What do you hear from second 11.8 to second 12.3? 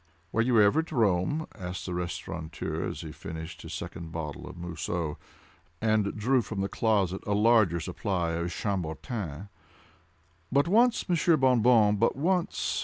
but